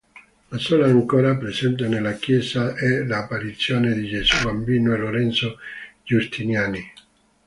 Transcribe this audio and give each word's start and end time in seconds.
La 0.49 0.57
sola 0.57 0.87
ancora 0.87 1.35
presente 1.37 1.87
nella 1.87 2.13
chiesa 2.15 2.73
è 2.73 3.03
l"'Apparizione 3.03 3.93
di 3.93 4.07
Gesù 4.07 4.41
Bambino 4.43 4.93
a 4.93 4.97
Lorenzo 4.97 5.59
Giustiniani". 6.03 6.81